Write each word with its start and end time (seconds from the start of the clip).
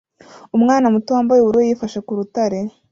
Umwana 0.57 0.87
muto 0.93 1.09
wambaye 1.15 1.39
ubururu 1.41 1.67
yifashe 1.67 1.99
ku 2.05 2.11
rutare 2.17 2.59